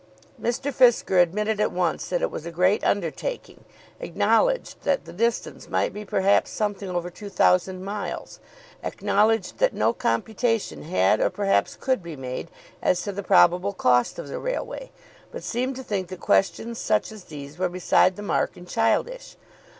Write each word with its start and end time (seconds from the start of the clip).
Mr. 0.41 0.73
Fisker 0.73 1.21
admitted 1.21 1.59
at 1.61 1.71
once 1.71 2.07
that 2.09 2.23
it 2.23 2.31
was 2.31 2.43
a 2.43 2.51
great 2.51 2.83
undertaking, 2.83 3.63
acknowledged 3.99 4.81
that 4.81 5.05
the 5.05 5.13
distance 5.13 5.69
might 5.69 5.93
be 5.93 6.03
perhaps 6.03 6.49
something 6.49 6.89
over 6.89 7.11
2,000 7.11 7.85
miles, 7.85 8.39
acknowledged 8.83 9.59
that 9.59 9.75
no 9.75 9.93
computation 9.93 10.81
had 10.81 11.19
or 11.19 11.29
perhaps 11.29 11.75
could 11.79 12.01
be 12.01 12.15
made 12.15 12.49
as 12.81 13.03
to 13.03 13.11
the 13.11 13.21
probable 13.21 13.73
cost 13.73 14.17
of 14.17 14.27
the 14.27 14.39
railway; 14.39 14.89
but 15.31 15.43
seemed 15.43 15.75
to 15.75 15.83
think 15.83 16.07
that 16.07 16.19
questions 16.19 16.79
such 16.79 17.11
as 17.11 17.25
these 17.25 17.59
were 17.59 17.69
beside 17.69 18.15
the 18.15 18.23
mark 18.23 18.57
and 18.57 18.67
childish. 18.67 19.37